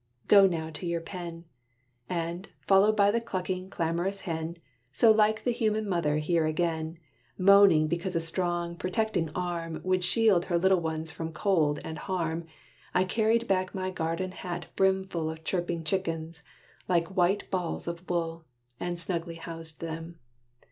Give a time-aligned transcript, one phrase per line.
[0.27, 1.45] Go now to your pen."
[2.09, 4.57] And, followed by the clucking, clamorous hen,
[4.91, 6.97] So like the human mother here again,
[7.37, 12.45] Moaning because a strong, protecting arm Would shield her little ones from cold and harm,
[12.95, 16.41] I carried back my garden hat brimful Of chirping chickens,
[16.87, 18.45] like white balls of wool,
[18.79, 20.17] And snugly housed them.